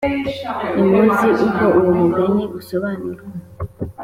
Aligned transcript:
ntimuzi 0.75 1.27
uko 1.47 1.63
uwo 1.79 1.91
mugani 2.01 2.43
usobanurwa 2.59 3.25